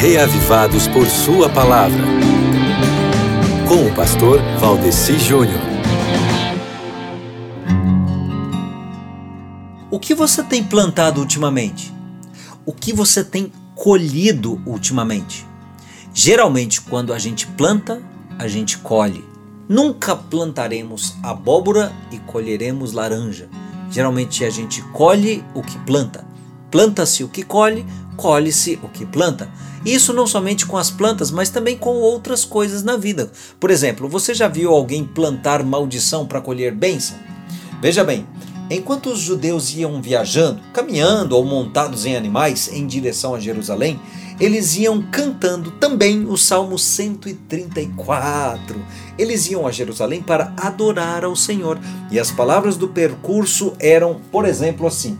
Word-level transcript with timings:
reavivados 0.00 0.86
por 0.86 1.08
Sua 1.08 1.48
palavra. 1.48 2.04
Com 3.66 3.84
o 3.84 3.94
pastor 3.96 4.40
Valdeci 4.60 5.18
Júnior. 5.18 5.60
O 9.90 9.98
que 9.98 10.14
você 10.14 10.44
tem 10.44 10.62
plantado 10.62 11.20
ultimamente? 11.20 11.92
O 12.64 12.72
que 12.72 12.92
você 12.92 13.24
tem 13.24 13.52
colhido 13.74 14.62
ultimamente? 14.64 15.44
Geralmente, 16.14 16.80
quando 16.80 17.12
a 17.12 17.18
gente 17.18 17.48
planta, 17.48 18.00
a 18.38 18.46
gente 18.46 18.78
colhe. 18.78 19.24
Nunca 19.68 20.14
plantaremos 20.14 21.16
abóbora 21.24 21.92
e 22.12 22.18
colheremos 22.20 22.92
laranja. 22.92 23.48
Geralmente 23.90 24.44
a 24.44 24.50
gente 24.50 24.80
colhe 24.92 25.42
o 25.56 25.62
que 25.62 25.76
planta. 25.80 26.27
Planta-se 26.70 27.24
o 27.24 27.28
que 27.28 27.42
colhe, 27.42 27.86
colhe-se 28.16 28.78
o 28.82 28.88
que 28.88 29.06
planta. 29.06 29.48
Isso 29.84 30.12
não 30.12 30.26
somente 30.26 30.66
com 30.66 30.76
as 30.76 30.90
plantas, 30.90 31.30
mas 31.30 31.50
também 31.50 31.78
com 31.78 31.96
outras 31.96 32.44
coisas 32.44 32.82
na 32.82 32.96
vida. 32.96 33.30
Por 33.58 33.70
exemplo, 33.70 34.08
você 34.08 34.34
já 34.34 34.48
viu 34.48 34.72
alguém 34.72 35.04
plantar 35.04 35.62
maldição 35.62 36.26
para 36.26 36.40
colher 36.40 36.74
bênção? 36.74 37.16
Veja 37.80 38.02
bem, 38.02 38.26
enquanto 38.68 39.10
os 39.10 39.20
judeus 39.20 39.72
iam 39.74 40.02
viajando, 40.02 40.60
caminhando 40.72 41.36
ou 41.36 41.44
montados 41.44 42.04
em 42.04 42.16
animais 42.16 42.68
em 42.72 42.86
direção 42.86 43.34
a 43.34 43.40
Jerusalém, 43.40 44.00
eles 44.40 44.76
iam 44.76 45.02
cantando 45.02 45.72
também 45.72 46.24
o 46.24 46.36
Salmo 46.36 46.78
134. 46.78 48.80
Eles 49.18 49.50
iam 49.50 49.66
a 49.66 49.72
Jerusalém 49.72 50.22
para 50.22 50.54
adorar 50.56 51.24
ao 51.24 51.34
Senhor. 51.34 51.76
E 52.10 52.20
as 52.20 52.30
palavras 52.30 52.76
do 52.76 52.88
percurso 52.88 53.72
eram, 53.80 54.20
por 54.30 54.44
exemplo, 54.44 54.86
assim: 54.86 55.18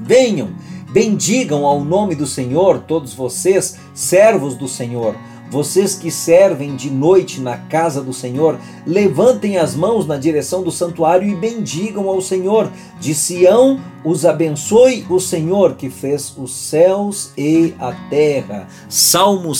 Venham, 0.00 0.50
bendigam 0.90 1.66
ao 1.66 1.84
nome 1.84 2.14
do 2.14 2.26
Senhor, 2.26 2.80
todos 2.80 3.12
vocês, 3.12 3.76
servos 3.94 4.54
do 4.54 4.68
Senhor. 4.68 5.14
Vocês 5.50 5.94
que 5.94 6.10
servem 6.10 6.76
de 6.76 6.90
noite 6.90 7.40
na 7.40 7.56
casa 7.56 8.02
do 8.02 8.12
Senhor, 8.12 8.60
levantem 8.86 9.56
as 9.56 9.74
mãos 9.74 10.06
na 10.06 10.18
direção 10.18 10.62
do 10.62 10.70
santuário 10.70 11.26
e 11.26 11.34
bendigam 11.34 12.06
ao 12.06 12.20
Senhor. 12.20 12.70
De 13.00 13.14
Sião 13.14 13.80
os 14.04 14.26
abençoe 14.26 15.06
o 15.08 15.18
Senhor 15.18 15.74
que 15.74 15.88
fez 15.88 16.34
os 16.36 16.54
céus 16.54 17.32
e 17.36 17.74
a 17.78 17.92
terra. 18.10 18.68
Salmo 18.90 19.54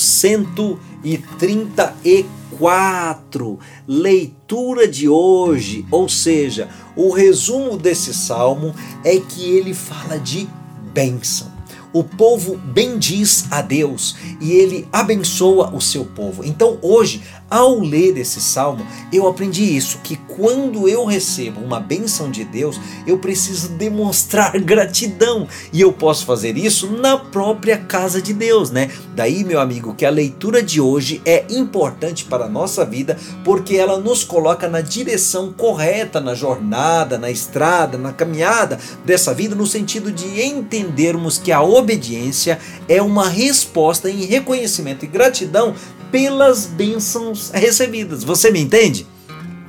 134. 1.03 3.59
Leitura 3.87 4.87
de 4.87 5.09
hoje, 5.09 5.85
ou 5.91 6.09
seja, 6.09 6.69
o 6.95 7.11
resumo 7.11 7.77
desse 7.77 8.13
salmo 8.13 8.73
é 9.03 9.19
que 9.19 9.43
ele 9.43 9.73
fala 9.73 10.17
de 10.17 10.47
bênção 10.93 11.58
o 11.91 12.03
povo 12.03 12.57
bendiz 12.57 13.45
a 13.51 13.61
Deus 13.61 14.15
e 14.39 14.51
ele 14.51 14.87
abençoa 14.91 15.73
o 15.73 15.81
seu 15.81 16.05
povo. 16.05 16.43
Então 16.43 16.77
hoje 16.81 17.21
ao 17.49 17.79
ler 17.79 18.15
esse 18.17 18.39
salmo, 18.39 18.85
eu 19.11 19.27
aprendi 19.27 19.75
isso: 19.75 19.99
que 20.03 20.15
quando 20.15 20.87
eu 20.87 21.05
recebo 21.05 21.61
uma 21.61 21.79
bênção 21.79 22.29
de 22.29 22.43
Deus, 22.43 22.79
eu 23.07 23.17
preciso 23.17 23.69
demonstrar 23.69 24.51
gratidão. 24.61 25.47
E 25.73 25.81
eu 25.81 25.91
posso 25.91 26.25
fazer 26.25 26.57
isso 26.57 26.91
na 26.91 27.17
própria 27.17 27.77
casa 27.77 28.21
de 28.21 28.33
Deus, 28.33 28.69
né? 28.69 28.91
Daí, 29.15 29.43
meu 29.43 29.59
amigo, 29.59 29.95
que 29.95 30.05
a 30.05 30.09
leitura 30.09 30.61
de 30.61 30.79
hoje 30.79 31.21
é 31.25 31.45
importante 31.49 32.25
para 32.25 32.45
a 32.45 32.49
nossa 32.49 32.85
vida, 32.85 33.17
porque 33.43 33.75
ela 33.75 33.97
nos 33.97 34.23
coloca 34.23 34.67
na 34.67 34.81
direção 34.81 35.51
correta 35.51 36.19
na 36.19 36.35
jornada, 36.35 37.17
na 37.17 37.31
estrada, 37.31 37.97
na 37.97 38.13
caminhada 38.13 38.77
dessa 39.03 39.33
vida, 39.33 39.55
no 39.55 39.65
sentido 39.65 40.11
de 40.11 40.41
entendermos 40.41 41.37
que 41.37 41.51
a 41.51 41.61
obediência 41.79 42.59
é 42.87 43.01
uma 43.01 43.27
resposta 43.27 44.09
em 44.09 44.25
reconhecimento 44.25 45.05
e 45.05 45.07
gratidão 45.07 45.73
pelas 46.11 46.65
bênçãos 46.65 47.51
recebidas. 47.53 48.23
Você 48.23 48.51
me 48.51 48.59
entende? 48.59 49.07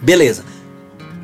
Beleza. 0.03 0.45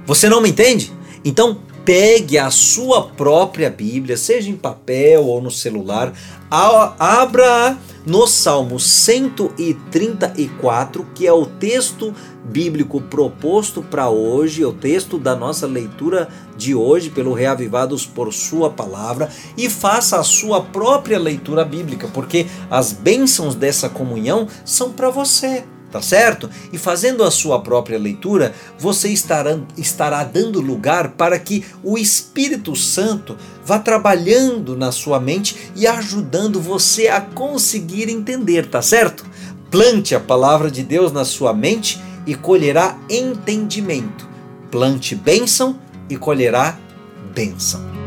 Você 0.06 0.28
não 0.28 0.41
me 0.41 0.50
entende? 0.50 0.92
Então 1.24 1.60
pegue 1.86 2.36
a 2.36 2.50
sua 2.50 3.06
própria 3.10 3.70
Bíblia, 3.70 4.16
seja 4.16 4.50
em 4.50 4.56
papel 4.56 5.24
ou 5.24 5.41
no 5.41 5.52
celular, 5.52 6.12
abra 6.50 7.78
no 8.04 8.26
Salmo 8.26 8.80
134, 8.80 11.06
que 11.14 11.28
é 11.28 11.32
o 11.32 11.47
texto 11.47 12.12
bíblico 12.44 13.00
proposto 13.00 13.82
para 13.82 14.08
hoje, 14.08 14.64
o 14.64 14.72
texto 14.72 15.16
da 15.16 15.36
nossa 15.36 15.64
leitura 15.64 16.28
de 16.56 16.74
hoje 16.74 17.08
pelo 17.08 17.32
Reavivados 17.32 18.04
por 18.04 18.34
Sua 18.34 18.68
Palavra, 18.68 19.30
e 19.56 19.70
faça 19.70 20.18
a 20.18 20.24
sua 20.24 20.60
própria 20.60 21.20
leitura 21.20 21.64
bíblica, 21.64 22.08
porque 22.12 22.47
as 22.68 22.92
bênçãos 22.92 23.54
dessa 23.54 23.88
comunhão 23.88 24.48
são 24.64 24.91
para 24.91 25.08
você 25.08 25.62
tá 25.96 26.02
certo? 26.02 26.50
E 26.70 26.76
fazendo 26.76 27.24
a 27.24 27.30
sua 27.30 27.58
própria 27.62 27.98
leitura, 27.98 28.54
você 28.78 29.08
estará, 29.08 29.58
estará 29.78 30.22
dando 30.24 30.60
lugar 30.60 31.12
para 31.12 31.38
que 31.38 31.64
o 31.82 31.96
Espírito 31.96 32.76
Santo 32.76 33.34
vá 33.64 33.78
trabalhando 33.78 34.76
na 34.76 34.92
sua 34.92 35.18
mente 35.18 35.70
e 35.74 35.86
ajudando 35.86 36.60
você 36.60 37.08
a 37.08 37.22
conseguir 37.22 38.10
entender, 38.10 38.66
tá 38.66 38.82
certo? 38.82 39.24
Plante 39.70 40.14
a 40.14 40.20
palavra 40.20 40.70
de 40.70 40.82
Deus 40.82 41.12
na 41.12 41.24
sua 41.24 41.54
mente 41.54 41.98
e 42.26 42.34
colherá 42.34 42.98
entendimento. 43.08 44.28
Plante 44.70 45.14
bênção 45.14 45.78
e 46.10 46.16
colherá 46.18 46.78
bênção. 47.34 48.05